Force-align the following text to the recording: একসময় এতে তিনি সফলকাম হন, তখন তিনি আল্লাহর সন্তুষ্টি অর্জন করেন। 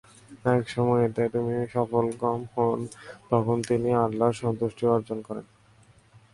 একসময় 0.53 1.01
এতে 1.07 1.23
তিনি 1.33 1.55
সফলকাম 1.75 2.39
হন, 2.53 2.79
তখন 3.29 3.57
তিনি 3.61 3.89
আল্লাহর 4.05 4.39
সন্তুষ্টি 4.43 4.83
অর্জন 4.87 5.19
করেন। 5.27 5.45